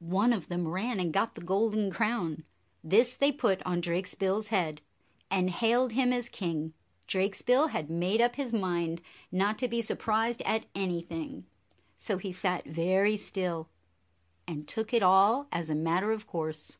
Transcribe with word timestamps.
One 0.00 0.34
of 0.34 0.48
them 0.48 0.68
ran 0.68 1.00
and 1.00 1.10
got 1.10 1.32
the 1.32 1.40
golden 1.40 1.90
crown. 1.90 2.44
This 2.82 3.16
they 3.16 3.32
put 3.32 3.62
on 3.64 3.80
Drakesbill's 3.80 4.48
head 4.48 4.82
and 5.30 5.48
hailed 5.48 5.92
him 5.92 6.12
as 6.12 6.28
king. 6.28 6.74
Drakesbill 7.06 7.68
had 7.70 7.88
made 7.88 8.20
up 8.20 8.36
his 8.36 8.52
mind 8.52 9.00
not 9.32 9.56
to 9.60 9.66
be 9.68 9.80
surprised 9.80 10.42
at 10.42 10.66
anything, 10.74 11.46
so 11.96 12.18
he 12.18 12.30
sat 12.30 12.66
very 12.66 13.16
still, 13.16 13.70
and 14.46 14.68
took 14.68 14.92
it 14.92 15.02
all 15.02 15.46
as 15.50 15.70
a 15.70 15.74
matter 15.74 16.12
of 16.12 16.26
course. 16.26 16.76